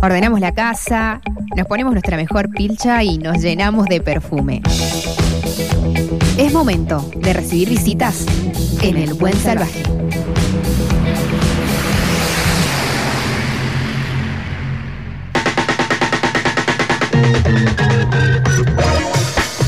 [0.00, 1.20] Ordenamos la casa,
[1.56, 4.62] nos ponemos nuestra mejor pilcha y nos llenamos de perfume.
[6.38, 8.24] Es momento de recibir visitas
[8.80, 9.82] en el Buen Salvaje.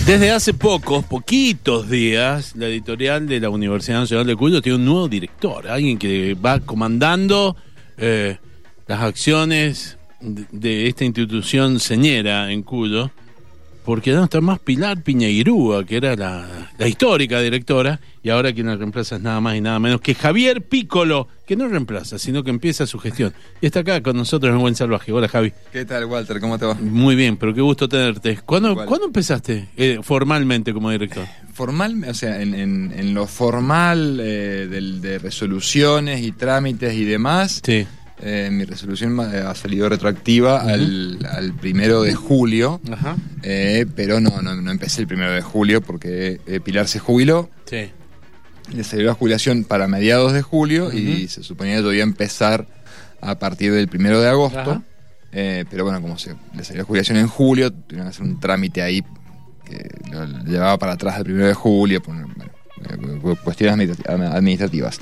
[0.06, 4.84] Desde hace pocos, poquitos días, la editorial de la Universidad Nacional de Cuyo tiene un
[4.84, 7.56] nuevo director, alguien que va comandando
[7.96, 8.38] eh,
[8.86, 13.10] las acciones de, de esta institución señera en Cuyo,
[13.84, 18.66] porque no está más Pilar Piñeirúa, que era la, la histórica directora, y ahora quien
[18.66, 22.44] la reemplaza es nada más y nada menos que Javier Piccolo, que no reemplaza, sino
[22.44, 23.32] que empieza su gestión.
[23.62, 25.10] Y está acá con nosotros en Buen Salvaje.
[25.10, 25.52] Hola Javi.
[25.72, 26.38] ¿Qué tal, Walter?
[26.38, 26.74] ¿Cómo te va?
[26.74, 28.38] Muy bien, pero qué gusto tenerte.
[28.44, 28.74] ¿Cuándo.
[28.74, 31.26] ¿cuándo empezaste eh, formalmente como director?
[31.54, 37.04] Formal, o sea, en, en- en lo formal eh, del- de resoluciones y trámites y
[37.04, 37.86] demás, Sí.
[38.22, 43.16] Eh, mi resolución ha salido retroactiva al, al primero de julio, Ajá.
[43.42, 47.48] eh, pero no, no, no empecé el primero de julio porque eh, Pilar se jubiló,
[47.66, 47.90] Sí.
[48.74, 52.06] le salió la jubilación para mediados de julio y se suponía que yo iba a
[52.06, 52.66] empezar
[53.20, 54.82] a partir del primero de agosto.
[55.32, 58.40] Eh, pero bueno, como se le salió la jubilación en julio, tuvieron que hacer un
[58.40, 59.04] trámite ahí
[59.64, 62.12] que lo llevaba para atrás del primero de julio, cu-
[63.42, 64.98] cuestiones administrati- administrativas.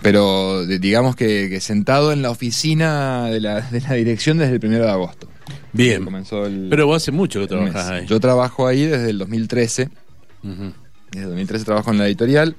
[0.00, 4.60] Pero digamos que, que sentado en la oficina de la, de la dirección desde el
[4.60, 5.28] primero de agosto.
[5.72, 6.04] Bien.
[6.04, 8.06] Comenzó el, Pero vos hace mucho que el trabajas ahí.
[8.06, 9.88] Yo trabajo ahí desde el 2013.
[10.44, 10.72] Ujú.
[11.10, 12.56] Desde 2013 trabajo en la editorial.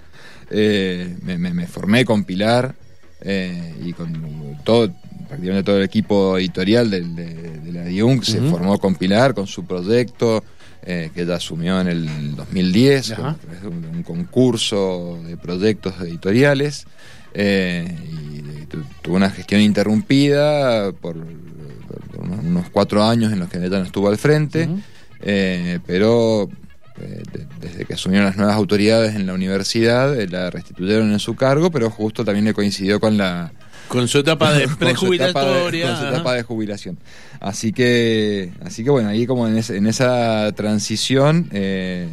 [0.52, 2.76] eh, me, me- me formé con Pilar
[3.22, 4.92] eh, y con todo,
[5.28, 9.66] prácticamente todo el equipo editorial de, de la DIUNC se formó con Pilar, con su
[9.66, 10.44] proyecto
[10.86, 13.22] eh, que ella asumió en el 2010, Ajá.
[13.22, 16.86] con- a través de un, un concurso de proyectos editoriales.
[17.36, 21.16] eh, y tu- tuvo una gestión interrumpida por,
[22.12, 24.70] por unos, cuatro años en los que ella no estuvo al frente.
[25.22, 26.50] Eh, pero
[26.98, 31.72] de- desde que asumieron las nuevas autoridades en la universidad, la restituyeron en su cargo,
[31.72, 33.52] pero justo también le coincidió con la
[33.94, 35.88] Con su etapa de con su etapa de- prejubilatoria.
[35.88, 36.98] con su etapa de jubilación.
[37.40, 42.08] Así que, así que bueno, ahí como en, ese- en esa transición eh,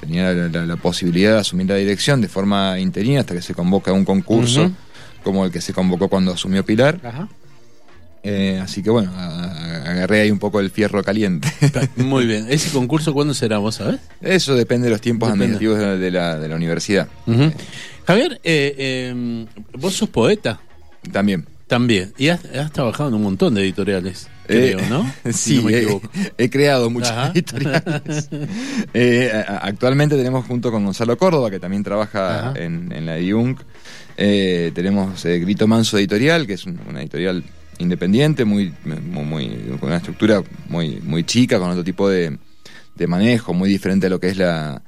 [0.00, 3.54] tenía la, la- la posibilidad de asumir la dirección de forma interina hasta que se
[3.54, 4.70] convoca un concurso
[5.22, 7.00] como el que se convocó cuando asumió Pilar.
[7.02, 7.28] Ajá.
[8.26, 11.46] Eh, así que bueno, agarré ahí un poco el fierro caliente.
[11.96, 12.46] Muy bien.
[12.48, 14.00] ¿Ese concurso cuándo será, vos sabés?
[14.22, 15.56] Eso depende de los tiempos Depende.
[15.56, 17.06] administrativos de, la, de la universidad.
[17.26, 17.52] Ujú.
[18.06, 19.46] Javier, eh, eh,
[19.78, 20.58] vos sos poeta
[21.12, 21.46] También.
[21.66, 22.12] también.
[22.16, 25.12] Y has, has trabajado en un montón de editoriales, Eh, creo, ¿no?
[25.32, 26.00] Si Sí, no
[26.38, 27.32] he, creado muchas Ajá.
[27.34, 28.28] editoriales.
[28.94, 33.60] Eh, actualmente tenemos junto con Gonzalo Córdoba, que también trabaja en, en la IUNC,
[34.16, 37.42] eh, tenemos eh, Grito Manso Editorial, que es un- una editorial
[37.78, 39.48] independiente, muy, muy,
[39.80, 42.38] con una estructura muy, muy chica, con otro tipo de,
[42.94, 44.82] de manejo, muy diferente a lo que es la,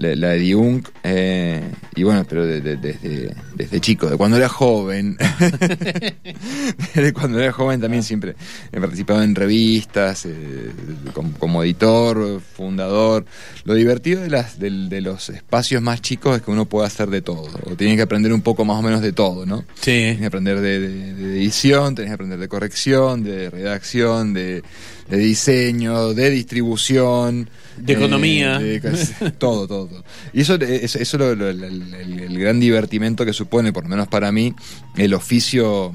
[0.00, 0.88] la, la de IUNC.
[1.04, 1.62] eh,
[1.94, 5.16] y bueno, pero de- de- desde, desde chico, de cuando era joven,
[6.94, 8.34] desde cuando era joven también siempre
[8.72, 10.70] he participado en revistas, eh,
[11.12, 13.24] como, como editor, fundador.
[13.64, 17.08] Lo divertido de, las, del- de los espacios más chicos es que uno puede hacer
[17.10, 19.64] de todo, o tiene que aprender un poco más o menos de todo, ¿no?
[19.74, 19.90] Sí.
[19.90, 24.62] Tenés que aprender de, de- de edición, tenés que aprender de corrección, de redacción, de,
[25.10, 27.48] de diseño, de distribución.
[27.76, 28.58] De economía.
[28.58, 28.80] de-
[29.38, 30.04] todo, todo, todo.
[30.32, 33.90] Y eso es eso lo- lo- el, el- el gran divertimento que supone, por lo
[33.90, 34.54] menos para mí,
[34.96, 35.92] el oficio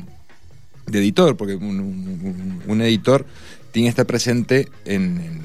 [0.88, 3.26] de editor, porque un, un- un editor
[3.76, 5.44] tiene que estar presente en,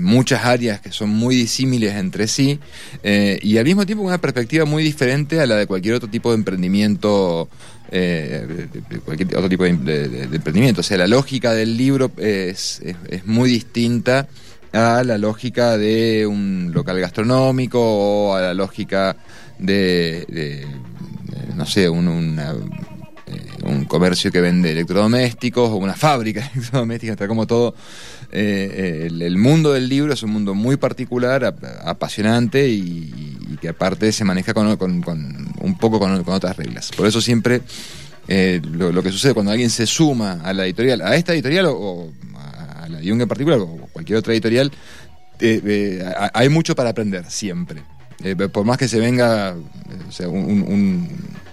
[0.00, 2.58] muchas áreas que son muy disímiles entre sí
[3.02, 6.30] eh, y al mismo tiempo una perspectiva muy diferente a la de cualquier otro tipo
[6.30, 7.48] de emprendimiento,
[7.90, 8.66] eh,
[9.04, 10.80] cualquier otro tipo de, emprendimiento.
[10.80, 14.26] O sea, la lógica del libro es, es- muy distinta
[14.72, 19.16] a la lógica de un local gastronómico o a la lógica
[19.58, 20.66] de, de,
[21.54, 22.54] no sé, un, una,
[23.66, 27.74] un comercio que vende electrodomésticos o una fábrica de electrodomésticos, está como todo.
[28.32, 33.68] eh, eh, el, mundo del libro es un mundo muy particular, ap- apasionante y, que
[33.70, 36.90] aparte se maneja con, un poco con, otras reglas.
[36.96, 37.62] Por eso siempre
[38.28, 41.72] eh, lo, que sucede cuando alguien se suma a la editorial, a esta editorial o,
[41.76, 44.70] o a la Jung en particular o cualquier otra editorial,
[46.16, 47.82] ha- hay mucho para aprender siempre.
[48.52, 49.54] Por más que se venga
[50.26, 51.08] un-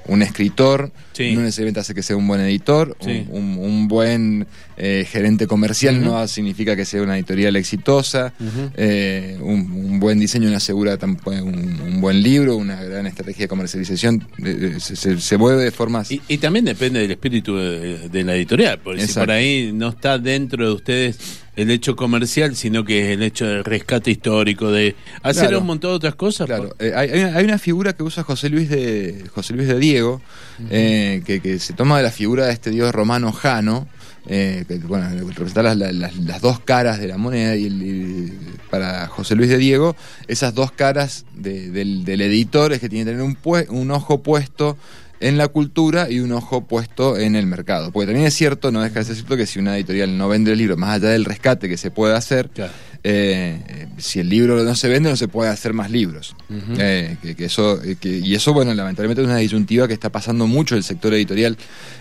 [0.08, 1.34] un escritor Sí.
[1.36, 3.26] no necesariamente hace que sea un buen editor, un- Sí.
[3.30, 4.48] un, un buen
[4.78, 8.34] eh, gerente comercial no significa que sea una editorial exitosa,
[8.76, 13.44] eh, un, un buen diseño no asegura tampoco un, un buen libro, una gran estrategia
[13.44, 16.12] de comercialización, eh, se, se- se mueve de formas...
[16.12, 19.28] Y, y también depende del espíritu de, de la editorial, porque si Exacto.
[19.28, 21.18] por ahí no está dentro de ustedes
[21.56, 25.60] el hecho comercial, sino que es el hecho del rescate histórico, de hacer Claro.
[25.62, 26.48] un montón de otras cosas.
[26.48, 30.22] Claro, eh, hay, hay una- figura que usa José Luis de José Luis de Diego,
[30.70, 33.88] eh, que, que se toma de la figura de este dios romano Jano,
[34.26, 38.34] eh, que bueno, representa las, las- las dos caras de la moneda y, el- y
[38.72, 39.96] para José Luis de Diego,
[40.28, 43.92] esas dos caras de- del, del editor es que tiene que tener un, pue- un
[43.92, 44.78] ojo puesto
[45.24, 47.92] en la cultura y un ojo puesto en el mercado.
[47.92, 50.52] Porque también es cierto, no deja de ser cierto que si una editorial no vende
[50.52, 52.74] el libro, más allá del rescate que se puede hacer, Claro.
[53.04, 56.36] eh, si el libro no se vende, no se puede hacer más libros.
[56.78, 60.12] Eh, que, que eso, eh, que- y eso, bueno, lamentablemente es una disyuntiva que está
[60.12, 61.58] pasando mucho el sector editorial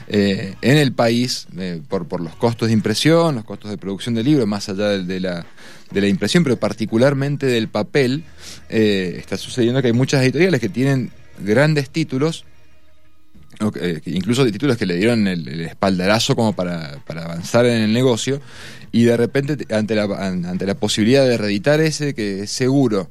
[0.08, 1.46] eh, en el país
[1.88, 5.04] por, por los costos de impresión, los costos de producción de libros, más allá de,
[5.04, 5.46] de la,
[5.90, 8.24] de la impresión, pero particularmente del papel.
[8.68, 12.44] eh, está sucediendo que hay muchas editoriales que tienen grandes títulos
[13.80, 17.92] eh, incluso de títulos que le dieron el, espaldarazo como para, para avanzar en el
[17.92, 18.40] negocio
[18.90, 22.50] y de repente te- ante la, an- ante la posibilidad de reeditar ese que es
[22.50, 23.10] seguro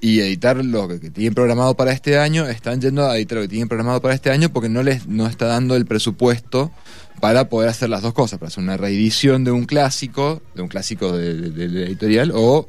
[0.00, 3.48] y editar lo que, tienen programado para este año, están yendo a editar lo que
[3.48, 6.70] tienen programado para este año porque no les no está dando el presupuesto
[7.20, 10.68] para poder hacer las dos cosas, para hacer una reedición de un clásico, de un
[10.68, 12.68] clásico de, de- de editorial, o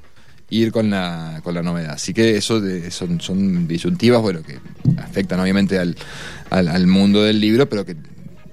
[0.49, 1.91] ir con la, con la novedad.
[1.93, 4.57] Así que eso de- son, son disyuntivas, bueno, que
[4.97, 5.95] afectan obviamente al,
[6.49, 7.95] al, al mundo del libro, pero que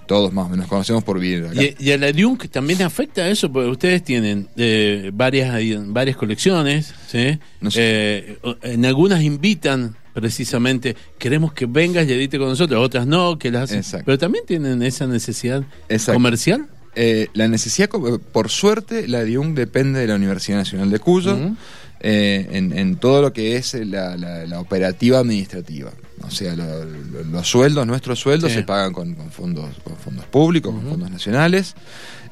[0.06, 1.60] todos más o menos conocemos por vivir acá.
[1.62, 5.52] Y, y a la Dunk también afecta eso, porque ustedes tienen eh, varias
[5.87, 7.38] varias colecciones, ¿sí?
[7.60, 7.81] No sé.
[7.82, 13.50] Eh, en algunas invitan precisamente, queremos que vengas y edite con nosotros, otras no, que
[13.50, 13.78] las hacen.
[13.78, 14.04] Exacto.
[14.06, 16.14] Pero también tienen esa necesidad Exacto.
[16.14, 16.66] comercial.
[16.94, 21.37] Eh, la necesidad, por suerte, la DIUN depende de la Universidad Nacional de Cuyo.
[22.08, 25.91] Eh, en, en todo lo que es la, la- la operativa administrativa.
[26.23, 28.58] O sea, lo- lo- los sueldos, nuestros sueldos Sí.
[28.58, 31.75] se pagan con, con fondos, con fondos públicos, con fondos nacionales.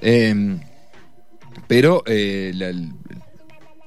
[0.01, 0.59] eh,
[1.67, 2.73] pero eh, la-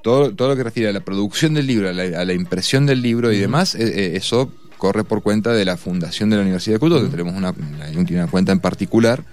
[0.02, 3.00] todo, todo lo que refiere a la producción del libro, a la, a impresión del
[3.02, 6.74] libro y demás, eh, eh, eso corre por cuenta de la fundación de la Universidad
[6.74, 7.16] de donde Ujú.
[7.16, 7.52] tenemos una,
[8.06, 9.24] tiene una cuenta en particular.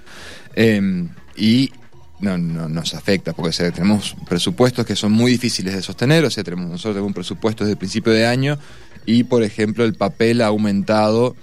[0.55, 1.07] Eh,
[1.37, 1.71] y
[2.19, 6.23] no, no nos afecta, porque o sea, tenemos presupuestos que son muy difíciles de sostener,
[6.25, 8.57] o sea, tenemos, nosotros tenemos un presupuesto desde el principio de año
[9.05, 11.35] y, por ejemplo, el papel ha aumentado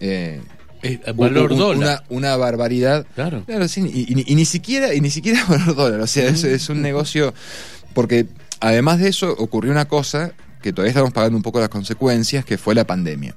[0.00, 0.40] eh,
[0.82, 2.02] Eh, valor un- un- dólar.
[2.08, 3.06] Una, una barbaridad.
[3.14, 3.44] Claro.
[3.46, 6.44] Claro, sí, y, y- y ni siquiera, y ni siquiera valor dólar, o sea, es,
[6.44, 7.32] es un negocio,
[7.94, 8.26] porque
[8.60, 10.32] además de eso ocurrió una cosa
[10.62, 13.34] que todavía estamos pagando un poco las consecuencias, que fue la pandemia.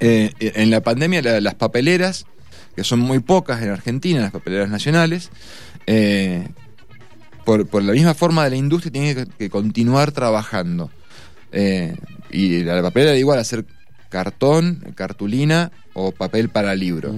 [0.00, 2.24] Eh, en la pandemia la- las papeleras,
[2.80, 5.28] que son muy pocas en Argentina, las papeleras nacionales,
[5.86, 6.48] eh,
[7.44, 10.90] por, por la misma forma de la industria, tienen que, que continuar trabajando.
[11.52, 11.94] Eh,
[12.30, 13.66] y la papelera da igual hacer
[14.08, 17.14] cartón, cartulina o papel para libro.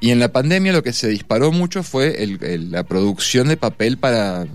[0.00, 3.56] Y en la pandemia lo que se disparó mucho fue el- el- la producción de
[3.58, 4.46] papel para,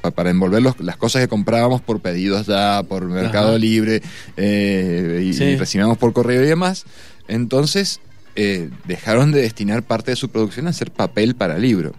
[0.00, 3.58] pa- para envolver los- las cosas que comprábamos por pedidos ya, por Mercado Ajá.
[3.58, 4.02] Libre,
[4.36, 5.44] eh, y, Sí.
[5.44, 6.86] y recibíamos por correo y demás.
[7.28, 8.00] Entonces
[8.36, 11.92] eh, dejaron de destinar parte de su producción a hacer papel para libro.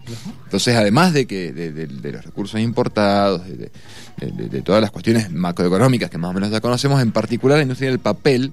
[0.44, 3.70] Entonces, además de que de, de- de los recursos importados, de,
[4.62, 7.98] todas las cuestiones macroeconómicas que más o menos ya conocemos, en particular la industria del
[8.00, 8.52] papel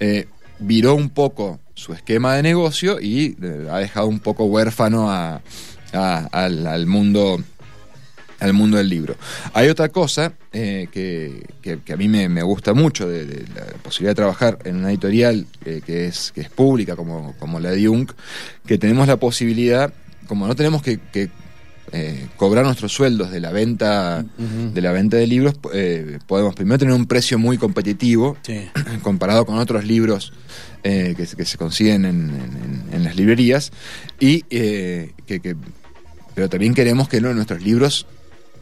[0.00, 0.26] eh,
[0.58, 5.40] viró un poco su esquema de negocio y eh, ha dejado un poco huérfano a-
[6.32, 7.40] al mundo
[8.44, 9.16] al mundo del libro.
[9.52, 13.44] Hay otra cosa eh, que, que- que a mí me, me gusta mucho de, de
[13.54, 17.58] la posibilidad de trabajar en una editorial eh, que, es, que es pública como, como
[17.60, 18.08] la de Jung,
[18.66, 19.92] que tenemos la posibilidad,
[20.26, 21.30] como no tenemos que, que,
[21.92, 26.78] eh, cobrar nuestros sueldos de la venta de la venta de libros, eh, podemos primero
[26.78, 28.68] tener un precio muy competitivo Sí.
[29.02, 30.32] comparado con otros libros
[30.82, 33.70] eh, que, se- que se consiguen en, en- en las librerías
[34.20, 35.56] y eh, que, que-
[36.34, 38.06] pero también queremos que nuestros libros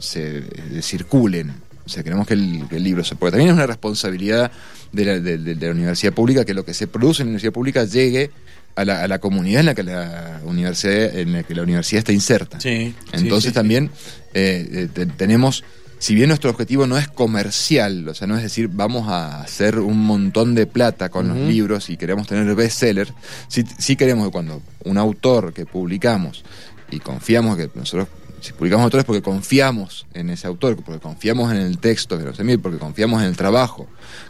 [0.02, 1.52] se eh, circulen.
[1.85, 4.52] O sea queremos que el, que el libro se porque también es una responsabilidad
[4.92, 7.30] de la, de- de- de la universidad pública que lo que se produce en la
[7.30, 8.30] universidad pública llegue
[8.76, 11.99] a la, a la comunidad en la que la universidad en la que la universidad
[11.99, 12.61] está inserta.
[12.61, 13.90] Sí, entonces sí, sí, también
[14.32, 15.64] eh, eh, te- tenemos,
[15.99, 19.78] si bien nuestro objetivo no es comercial, o sea, no es decir, vamos a hacer
[19.80, 23.12] un montón de plata con los libros y queremos tener bestsellers,
[23.49, 26.44] sí, sí queremos que cuando un autor que publicamos
[26.90, 28.09] y confiamos que nosotros
[28.42, 32.37] si publicamos autores porque confiamos en ese autor, porque confiamos en el texto de los
[32.61, 33.87] porque confiamos en el trabajo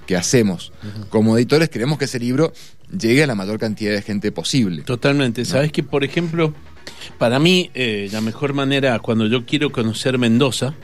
[0.06, 0.72] que hacemos
[1.08, 2.52] como editores, queremos que ese libro
[2.96, 4.82] llegue a la mayor cantidad de gente posible.
[4.82, 5.44] Totalmente.
[5.46, 6.52] Sabes que, por ejemplo,
[7.16, 10.74] para mí, eh, la mejor manera, cuando yo quiero conocer Mendoza,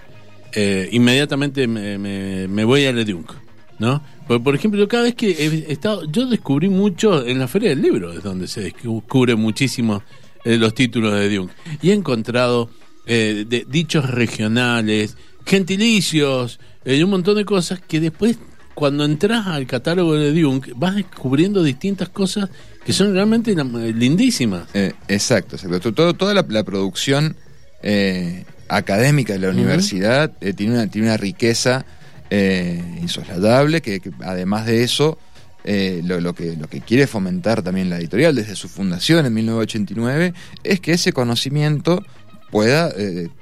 [0.54, 3.30] eh, inmediatamente me, voy a Ledunk,
[3.78, 4.02] ¿no?
[4.26, 7.82] Porque, por ejemplo, cada vez que he estado, yo descubrí mucho en la Feria del
[7.82, 10.02] Libro, es donde se descubre muchísimo
[10.44, 11.50] eh, los títulos de Dunk.
[11.82, 12.70] Y he encontrado
[13.08, 18.38] de, dichos regionales, gentilicios, y un montón de cosas que después
[18.78, 22.48] cuando entras al catálogo de Dunk vas descubriendo distintas cosas
[22.84, 23.52] que son realmente
[23.92, 24.68] lindísimas.
[24.72, 25.92] Eh, exacto, exacto.
[25.92, 27.34] Todo, toda la, producción
[27.82, 31.84] eh, académica de la universidad eh, tiene, una, tiene una riqueza
[32.30, 35.18] insoslayable que, además de eso
[35.64, 40.78] lo, que, lo que quiere fomentar también la editorial desde su fundación en 1989 es
[40.78, 42.04] que ese conocimiento
[42.50, 42.92] pueda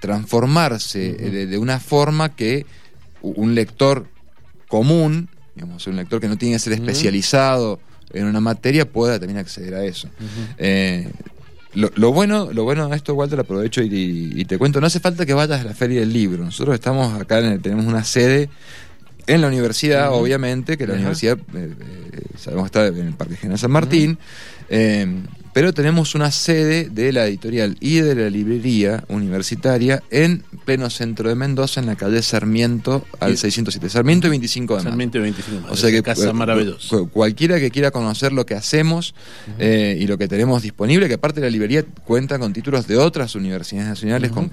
[0.01, 2.67] transformarse de, una forma que
[3.23, 4.07] un lector
[4.69, 7.81] común, digamos, un lector que no tiene que ser especializado
[8.13, 10.09] en una materia pueda también acceder a eso.
[10.59, 11.09] Eh,
[11.75, 15.35] lo, bueno, lo bueno de esto, Walter, aprovecho y, te cuento, no hace falta que
[15.35, 16.45] vayas a la feria del libro.
[16.45, 18.49] Nosotros estamos acá, tenemos una sede
[19.27, 23.59] en la universidad, obviamente, que la universidad, eh, eh, sabemos, está en el Parque General
[23.59, 24.19] San Martín
[25.57, 31.31] pero tenemos una sede de la editorial y de la librería universitaria en pleno centro
[31.31, 33.89] de Mendoza, en la calle Sarmiento al 607.
[33.89, 34.91] Sarmiento y 25 de mayo.
[34.91, 35.73] Sarmiento y 25 de mayo.
[35.73, 36.99] O sea que casa maravillosa.
[37.11, 39.15] Cualquiera que quiera conocer lo que hacemos
[39.59, 42.99] eh, y lo que tenemos disponible, que aparte de la librería cuenta con títulos de
[42.99, 44.51] otras universidades nacionales, con,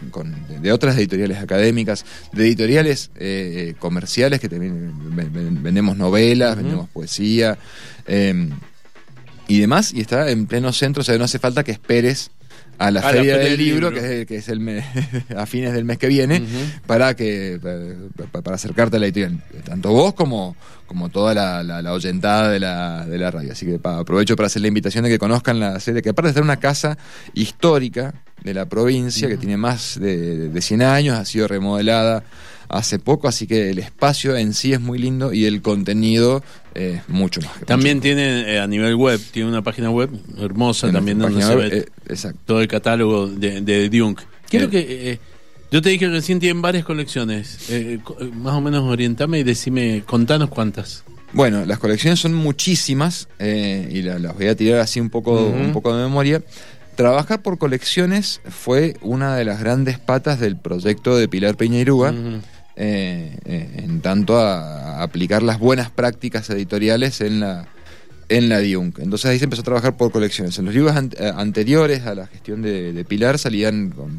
[0.61, 4.93] de, otras editoriales académicas, de editoriales eh, comerciales que también
[5.61, 7.57] vendemos novelas, vendemos poesía.
[8.07, 8.51] Eh,
[9.47, 12.31] y demás, y está en pleno centro, o sea, no hace falta que esperes
[12.77, 14.83] a la, feria, del, libro, que es, el
[15.37, 16.43] a fines del mes que viene,
[16.85, 17.59] para que
[18.31, 19.41] para, acercarte a la editorial.
[19.63, 20.55] Tanto vos como,
[20.87, 23.51] como toda la, la, oyentada de la, de la radio.
[23.51, 26.33] Así que aprovecho para hacer la invitación de que conozcan la sede, que aparte de
[26.33, 26.97] ser una casa
[27.33, 32.23] histórica de la provincia, que tiene más de, de 100 años, ha sido remodelada
[32.73, 37.07] hace poco, así que el espacio en sí es muy lindo y el contenido es
[37.07, 37.51] mucho más.
[37.65, 41.85] También tiene eh, a nivel web, tiene una página web hermosa también donde se ve
[42.07, 44.21] eh, todo el catálogo de, de Dunk.
[44.49, 45.11] Quiero que...
[45.11, 45.19] Eh,
[45.71, 47.67] yo te dije que recién tienen varias colecciones.
[48.35, 51.03] más o menos orientame y decime, contanos cuántas.
[51.31, 55.95] Bueno, las colecciones son muchísimas y las voy a tirar así un poco, un poco
[55.95, 56.43] de memoria.
[56.95, 62.41] Trabajar por colecciones fue una de las grandes patas del proyecto de Pilar Peña eh,
[62.75, 67.67] eh, en tanto a, aplicar las buenas prácticas editoriales en la,
[68.29, 68.99] en la DIUNC.
[68.99, 70.57] Entonces ahí se empezó a trabajar por colecciones.
[70.57, 74.11] En los libros eh, anteriores a la gestión de, Pilar salían con,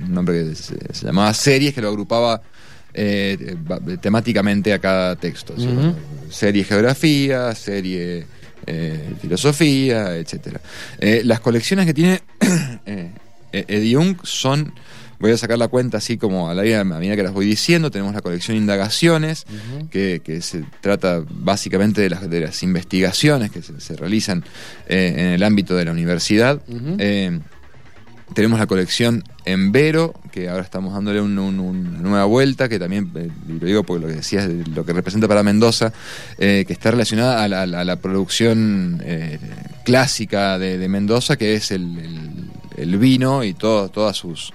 [0.00, 0.76] un nombre que se,
[1.06, 2.42] llamaba series, que lo agrupaba
[4.00, 5.54] temáticamente a cada texto.
[6.30, 8.26] Serie geografía, serie
[9.20, 10.60] filosofía, etcétera.
[11.24, 12.22] las colecciones que tiene
[13.52, 14.72] Ediunk son
[15.18, 17.90] voy a sacar la cuenta así como a la a medida que las voy diciendo.
[17.90, 19.46] Tenemos la colección Indagaciones,
[19.90, 24.44] que, se trata básicamente de las, de las investigaciones que se, realizan
[24.86, 26.60] eh, en el ámbito de la universidad.
[26.98, 27.40] Eh,
[28.34, 33.66] tenemos la colección Envero, que ahora estamos dándole una nueva vuelta, que también, eh, lo
[33.66, 35.92] digo porque lo que decías, lo que representa para Mendoza,
[36.36, 39.02] que está relacionada a la, producción
[39.84, 44.52] clásica de, Mendoza, que es el, vino y todo, todas sus,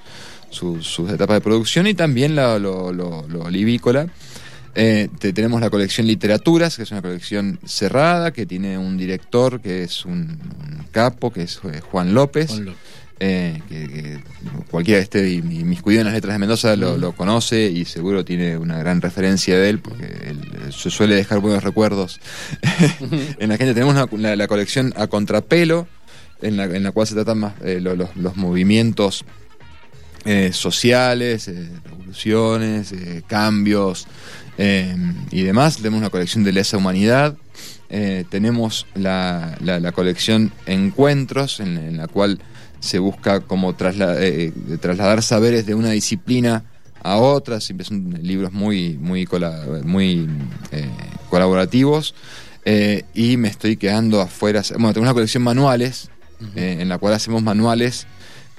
[0.54, 4.08] sus etapas de producción y también lo, lo, olivícola.
[4.76, 9.84] Eh, tenemos la colección Literaturas, que es una colección cerrada, que tiene un director que
[9.84, 10.40] es un,
[10.92, 12.62] capo, que es eh, Juan López.
[13.20, 14.20] Eh, que,
[14.70, 18.78] cualquiera que esté inmiscuido en las letras de Mendoza lo, conoce y seguro tiene una
[18.80, 22.20] gran referencia de él, porque él se suele dejar buenos recuerdos
[23.40, 23.74] en la gente.
[23.74, 25.88] Tenemos la, colección A Contrapelo,
[26.42, 29.24] en la, en la cual se tratan más los, los movimientos
[30.26, 34.08] eh, sociales, eh, revoluciones, eh, cambios
[34.58, 35.78] y demás.
[35.78, 37.36] Tenemos una colección de lesa humanidad.
[38.30, 42.40] tenemos la, la, colección Encuentros, en, la cual
[42.80, 46.64] se busca como trasladar saberes de una disciplina
[47.02, 47.60] a otra.
[47.60, 49.28] Siempre son libros muy, muy,
[49.84, 50.30] muy
[51.30, 52.14] colaborativos.
[53.14, 54.62] y me estoy quedando afuera.
[54.74, 56.10] Bueno, tengo una colección manuales,
[56.56, 58.08] en la cual hacemos manuales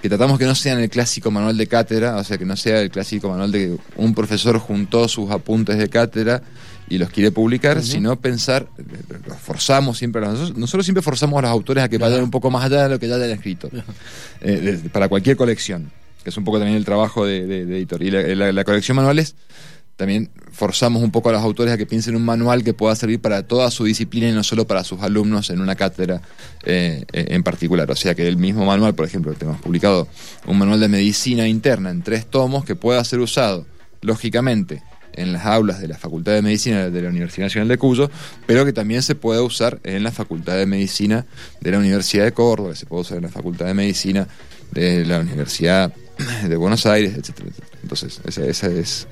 [0.05, 2.83] que tratamos que no sean el clásico manual de cátedra, o sea, que no sea
[2.83, 6.43] el clásico manual de que un profesor juntó sus apuntes de cátedra
[6.91, 8.67] y los quiere publicar, sino pensar,
[9.27, 12.51] los forzamos siempre, nosotros, nosotros siempre forzamos a los autores a que vayan un poco
[12.51, 13.71] más allá de lo que ya hayan escrito,
[14.43, 15.91] eh, para cualquier colección.
[16.23, 18.03] que es un poco también el trabajo de, de- de editor.
[18.03, 19.35] Y la, la- la colección manuales
[19.97, 23.21] también forzamos un poco a los autores a que piensen un manual que pueda servir
[23.21, 26.21] para toda su disciplina y no solo para sus alumnos en una cátedra
[26.65, 27.91] eh, eh, en particular.
[27.91, 30.09] O sea que el mismo manual, por ejemplo, tenemos publicado
[30.47, 33.67] un manual de medicina interna en tres tomos que pueda ser usado,
[34.01, 34.83] lógicamente,
[35.13, 38.11] en las aulas de la Facultad de Medicina de la Universidad Nacional de Cuyo,
[38.47, 41.25] pero que también se puede usar en la Facultad de Medicina
[41.61, 44.27] de la Universidad de Córdoba, se puede usar en la Facultad de Medicina
[44.73, 45.93] de la Universidad
[46.49, 47.79] de Buenos Aires, etcétera, etcétera.
[47.83, 49.07] Entonces, esa, esa es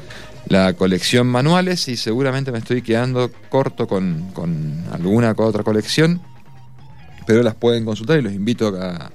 [0.48, 6.20] la colección manuales y seguramente me estoy quedando corto con, con alguna otra colección,
[7.26, 9.10] pero las pueden consultar y los invito a,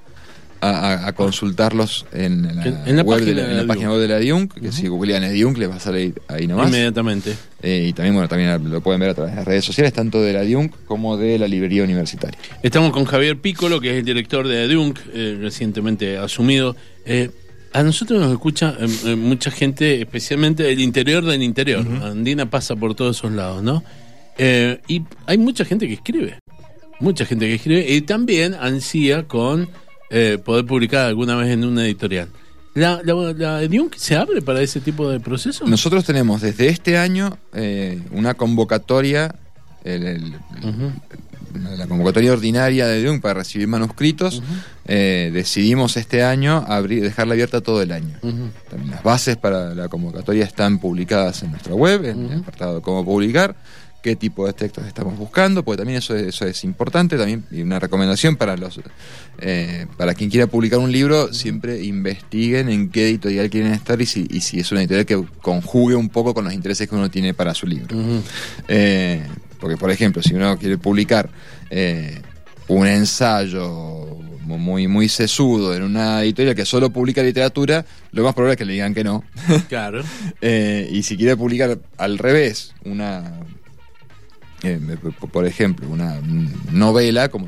[0.60, 3.90] a- consultarlos en la, En- en la web de página la, de la la página
[3.90, 6.68] web de la DIUNC, que si googlean DIUNC les va a salir ahí nomás.
[6.68, 7.34] Inmediatamente.
[7.62, 10.22] Eh, y también, bueno, también lo pueden ver a través de las redes sociales, tanto
[10.22, 12.38] de la DIUNC como de la librería universitaria.
[12.62, 16.74] Estamos con Javier Piccolo, que es el director de Dunk, eh, recientemente asumido.
[17.04, 17.30] Eh,
[17.72, 21.86] a nosotros nos escucha eh, eh, mucha gente, especialmente del interior del interior.
[22.02, 23.82] Andina pasa por todos esos lados, ¿no?
[24.38, 26.38] Eh, y hay mucha gente que escribe.
[27.00, 29.68] Mucha gente que escribe y también ansía con
[30.10, 32.28] eh, poder publicar alguna vez en una editorial.
[32.74, 33.60] ¿La, la,
[33.96, 35.66] se abre para ese tipo de proceso?
[35.66, 39.34] Nosotros tenemos desde este año eh, una convocatoria,
[39.84, 40.34] el- el-
[40.64, 40.92] Ujú.
[41.54, 44.42] La convocatoria ordinaria de DIUNC para recibir manuscritos.
[44.86, 48.18] Eh, decidimos este año abrir, dejarla abierta todo el año.
[48.20, 52.82] También las bases para la convocatoria están publicadas en nuestra web, en el apartado de
[52.82, 53.54] cómo publicar,
[54.02, 57.62] qué tipo de textos estamos buscando, porque también eso es, eso es importante, también y
[57.62, 58.80] una recomendación para los
[59.40, 64.06] eh, para quien quiera publicar un libro, siempre investiguen en qué editorial quieren estar y
[64.06, 67.10] si, y si es una editorial que conjugue un poco con los intereses que uno
[67.10, 67.96] tiene para su libro.
[68.68, 69.22] Eh,
[69.60, 71.28] porque, por ejemplo, si uno quiere publicar
[71.70, 72.20] eh,
[72.68, 78.52] un ensayo muy, muy sesudo en una editorial que solo publica literatura, lo más probable
[78.54, 79.22] es que le digan que no.
[79.68, 80.02] Claro.
[80.40, 83.40] Eh, y si quiere publicar al revés, una.
[84.62, 84.80] eh,
[85.30, 86.18] por ejemplo, una
[86.72, 87.46] novela, como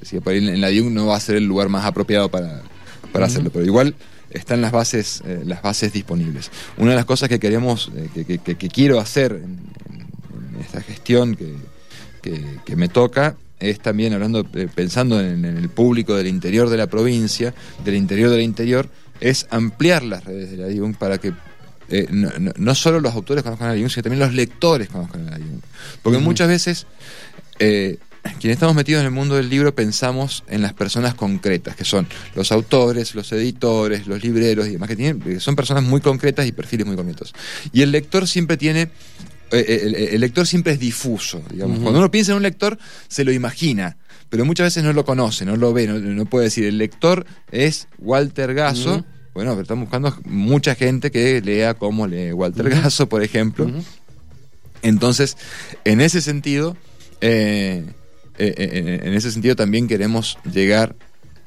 [0.00, 2.62] decía por ahí en la DIUN, no va a ser el lugar más apropiado para,
[3.12, 3.94] para hacerlo, pero igual
[4.30, 6.50] están las bases, eh, las bases disponibles.
[6.78, 9.58] Una de las cosas que queremos, que, que- que- que quiero hacer en,
[10.60, 11.54] en- esta gestión que,
[12.22, 16.68] que- que me toca, es también hablando, eh, pensando en, en el público del interior
[16.70, 18.88] de la provincia, del interior del interior,
[19.20, 21.32] es ampliar las redes de la DIUN para que
[21.90, 25.32] eh, no, solo los autores conozcan a la DIUN, sino también los lectores conozcan a
[25.32, 25.62] la DIUN.
[26.02, 26.86] Porque muchas veces,
[27.58, 27.98] eh,
[28.38, 32.06] quienes estamos metidos en el mundo del libro, pensamos en las personas concretas, que son
[32.34, 36.46] los autores, los editores, los libreros y demás, que tienen, que son personas muy concretas
[36.46, 37.34] y perfiles muy concretos.
[37.72, 38.88] Y el lector siempre tiene
[39.50, 41.78] el, el lector siempre es difuso, digamos.
[41.80, 43.96] Cuando uno piensa en un lector, se lo imagina,
[44.28, 47.26] pero muchas veces no lo conoce, no lo ve, no, no puede decir, el lector
[47.50, 48.96] es Walter Gasso.
[48.96, 49.04] Ujú.
[49.34, 52.76] Bueno, pero estamos buscando mucha gente que lea como lee Walter Ujú.
[52.82, 53.70] Gasso, por ejemplo.
[54.82, 55.36] Entonces,
[55.84, 56.76] en ese sentido,
[57.20, 57.84] eh,
[58.38, 60.96] eh, eh, en ese sentido también queremos llegar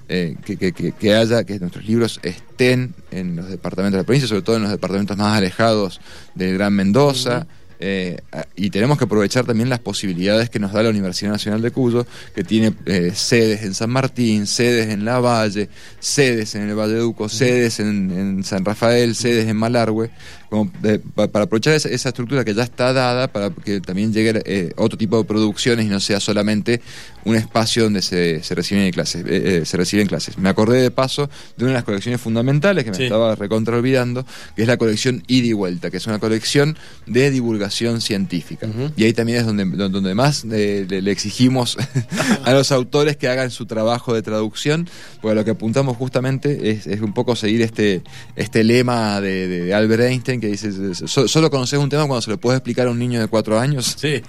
[0.09, 4.05] eh, que, que- que- que haya, que nuestros libros estén en los departamentos de la
[4.05, 6.01] provincia, sobre todo en los departamentos más alejados
[6.35, 7.47] del Gran Mendoza.
[7.85, 8.17] Eh,
[8.55, 12.07] y tenemos que aprovechar también las posibilidades que nos da la Universidad Nacional de Cuyo,
[12.33, 15.67] que tiene eh, sedes en San Martín, sedes en La Valle,
[15.99, 20.11] sedes en el Valle Duco, sedes en, en San Rafael, sedes en Malargüe,
[20.53, 24.13] como de- pa- para aprovechar esa, esa estructura que ya está dada para que también
[24.13, 26.79] llegue eh, otro tipo de producciones y no sea solamente
[27.25, 30.37] un espacio donde se, se reciben clases, eh, eh, se reciben clases.
[30.37, 33.03] Me acordé de paso de una de las colecciones fundamentales que me Sí.
[33.05, 37.31] estaba recontra olvidando, que es la colección Ida y Vuelta, que es una colección de
[37.31, 38.67] divulgación científica.
[38.95, 41.77] Y ahí también es donde, donde más eh, le, le exigimos
[42.45, 44.87] a los autores que hagan su trabajo de traducción,
[45.21, 48.01] porque lo que apuntamos justamente es, es un poco seguir este,
[48.35, 50.71] este lema de, de Albert Einstein que dice,
[51.07, 53.59] "So- solo conoces un tema cuando se lo puedes explicar a un niño de cuatro
[53.59, 53.95] años.
[53.97, 54.21] Sí.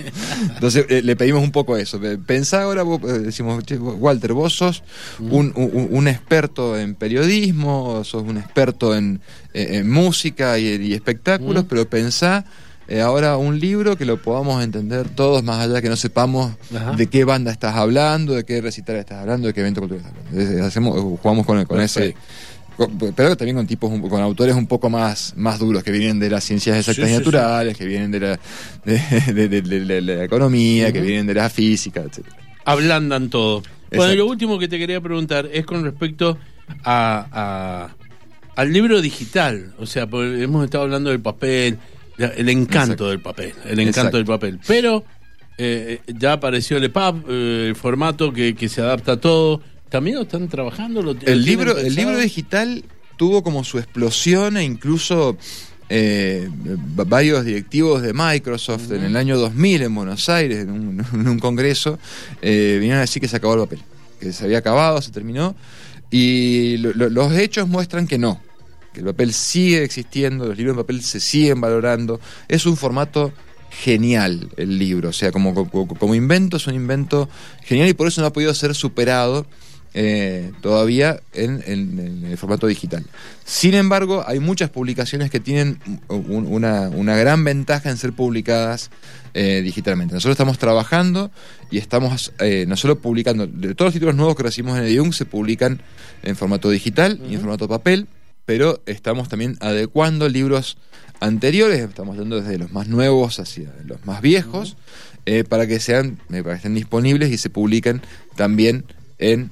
[0.54, 2.00] Entonces eh, le pedimos un poco eso.
[2.26, 4.82] Pensá ahora, vos, eh, decimos, "Che, Walter, vos sos
[5.18, 9.20] un, un- un experto en periodismo, sos un experto en,
[9.52, 11.66] eh, en música y, y espectáculos, Mm.
[11.68, 12.44] pero pensá
[13.02, 16.92] ahora un libro que lo podamos entender todos, más allá que no sepamos Ajá.
[16.92, 20.28] de qué banda estás hablando, de qué recital estás hablando, de qué evento cultural estás
[20.30, 20.64] hablando.
[20.66, 22.14] Hacemos, jugamos con, con ese...
[22.76, 26.28] Con- pero también con tipos, con autores un poco más, más duros, que vienen de
[26.30, 28.40] las ciencias exactas Sí, y sí, naturales, que vienen de la,
[28.84, 32.36] de, la economía, que vienen de la física, etcétera.
[32.64, 33.60] ablandan todo.
[33.90, 34.14] Bueno, Exacto.
[34.16, 36.36] lo último que te quería preguntar es con respecto
[36.82, 37.94] a, a-
[38.60, 39.72] al libro digital.
[39.78, 41.78] O sea, hemos estado hablando del papel,
[42.18, 43.10] el encanto Exacto.
[43.10, 44.16] del papel, el encanto Exacto.
[44.16, 44.58] del papel.
[44.66, 45.04] Pero
[45.58, 49.60] eh, ya apareció el EPUB, eh, el formato que, que se adapta a todo.
[49.88, 51.02] ¿También lo están trabajando?
[51.02, 52.84] ¿Lo- lo El tienen libro, el libro digital
[53.16, 55.36] tuvo como su explosión e incluso
[55.88, 56.48] eh,
[57.06, 61.38] varios directivos de Microsoft en el año 2000 en Buenos Aires, en un, en un
[61.38, 61.98] congreso,
[62.42, 63.80] eh, vinieron a decir que se acabó el papel,
[64.18, 65.54] que se había acabado, se terminó,
[66.10, 68.40] y lo, lo, los hechos muestran que no,
[68.92, 72.18] que el papel sigue existiendo, los libros de papel se siguen valorando,
[72.48, 73.32] es un formato
[73.70, 77.28] genial el libro, o sea, como, como, como invento es un invento
[77.64, 79.46] genial y por eso no ha podido ser superado
[79.96, 83.04] eh, todavía en, en, en, el formato digital.
[83.44, 85.78] Sin embargo, hay muchas publicaciones que tienen
[86.08, 88.90] un, una, una, gran ventaja en ser publicadas
[89.34, 90.14] eh, digitalmente.
[90.14, 91.30] Nosotros estamos trabajando
[91.70, 95.12] y estamos eh, no solo publicando, de todos los títulos nuevos que recibimos en Edium
[95.12, 95.80] se publican
[96.24, 97.30] en formato digital uh -huh.
[97.30, 98.08] y en formato papel,
[98.46, 100.76] pero estamos también adecuando libros
[101.20, 104.76] anteriores, estamos dando desde los más nuevos hacia los más viejos,
[105.26, 105.44] uh -huh.
[105.46, 108.02] para que sean, para que estén disponibles y se publiquen
[108.34, 108.86] también
[109.18, 109.50] en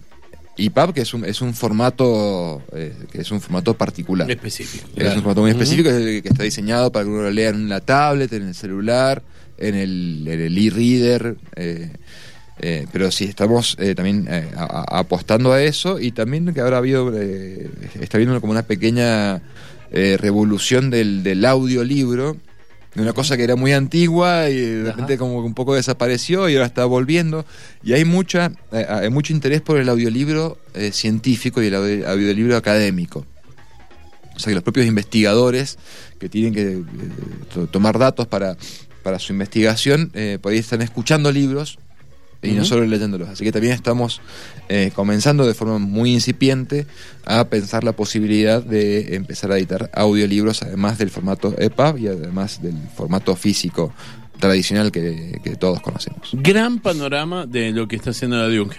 [0.56, 4.30] EPUB, que es un, es un formato eh, que es un formato particular.
[4.30, 4.86] Específico.
[4.94, 5.10] Claro.
[5.10, 6.00] Es un formato muy específico, uh -huh.
[6.00, 8.54] es el que está diseñado para que uno lo lea en la tablet, en el
[8.54, 9.22] celular,
[9.58, 11.36] en el e-reader.
[11.56, 11.90] Eh,
[12.60, 16.60] eh, pero sí, estamos eh, también eh, a, a, apostando a eso y también que
[16.60, 19.42] ahora ha habido, está habiendo como una pequeña
[19.90, 22.36] eh, revolución del, del audiolibro
[22.94, 26.48] de una cosa que era muy antigua y de repente como que un poco desapareció
[26.48, 27.44] y ahora está volviendo.
[27.82, 32.56] Y hay mucha eh, hay mucho interés por el audiolibro eh, científico y el audiolibro
[32.56, 33.24] académico.
[34.34, 35.78] O sea que los propios investigadores
[36.18, 38.56] que tienen que eh, tomar datos para,
[39.02, 41.78] para su investigación por ahí están escuchando libros
[42.42, 42.56] y uh -huh.
[42.56, 43.28] no solo leyéndolos.
[43.28, 44.20] Así que también estamos
[44.68, 46.86] eh, comenzando de forma muy incipiente
[47.24, 52.60] a pensar la posibilidad de empezar a editar audiolibros, además del formato EPUB y además
[52.62, 53.92] del formato físico
[54.40, 56.30] tradicional que, que todos conocemos.
[56.32, 58.76] Gran panorama de lo que está haciendo la Duke.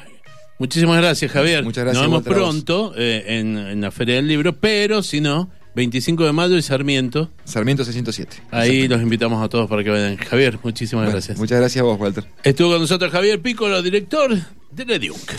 [0.59, 1.63] Muchísimas gracias, Javier.
[1.63, 2.03] Muchas gracias.
[2.07, 6.31] Nos vemos pronto eh, en, en la Feria del Libro, pero si no, 25 de
[6.31, 7.29] mayo y Sarmiento.
[7.45, 8.43] Sarmiento 607.
[8.51, 10.17] Ahí los invitamos a todos para que vayan.
[10.17, 11.37] Javier, muchísimas bueno, gracias.
[11.37, 12.25] Muchas gracias a vos, Walter.
[12.43, 14.37] Estuvo con nosotros Javier Piccolo, director
[14.71, 15.33] de Duke.